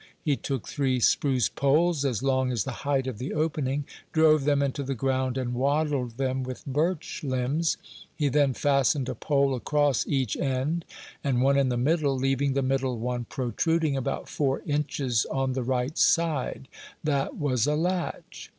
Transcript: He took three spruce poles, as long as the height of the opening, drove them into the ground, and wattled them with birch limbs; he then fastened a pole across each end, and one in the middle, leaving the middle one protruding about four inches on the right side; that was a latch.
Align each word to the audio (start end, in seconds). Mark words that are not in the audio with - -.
He 0.19 0.35
took 0.35 0.67
three 0.67 0.99
spruce 0.99 1.47
poles, 1.47 2.03
as 2.05 2.23
long 2.23 2.51
as 2.51 2.63
the 2.63 2.81
height 2.89 3.05
of 3.05 3.19
the 3.19 3.35
opening, 3.35 3.85
drove 4.13 4.45
them 4.45 4.63
into 4.63 4.81
the 4.81 4.95
ground, 4.95 5.37
and 5.37 5.53
wattled 5.53 6.17
them 6.17 6.41
with 6.41 6.65
birch 6.65 7.23
limbs; 7.23 7.77
he 8.15 8.27
then 8.27 8.53
fastened 8.53 9.09
a 9.09 9.13
pole 9.13 9.53
across 9.53 10.07
each 10.07 10.35
end, 10.35 10.85
and 11.23 11.43
one 11.43 11.55
in 11.55 11.69
the 11.69 11.77
middle, 11.77 12.17
leaving 12.17 12.53
the 12.53 12.63
middle 12.63 12.97
one 12.97 13.25
protruding 13.25 13.95
about 13.95 14.27
four 14.27 14.63
inches 14.65 15.27
on 15.29 15.53
the 15.53 15.61
right 15.61 15.95
side; 15.99 16.67
that 17.03 17.37
was 17.37 17.67
a 17.67 17.75
latch. 17.75 18.49